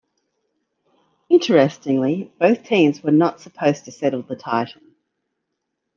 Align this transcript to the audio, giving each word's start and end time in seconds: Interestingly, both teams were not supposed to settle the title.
Interestingly, 1.29 2.33
both 2.39 2.63
teams 2.63 3.03
were 3.03 3.11
not 3.11 3.39
supposed 3.39 3.85
to 3.85 3.91
settle 3.91 4.23
the 4.23 4.35
title. 4.35 4.81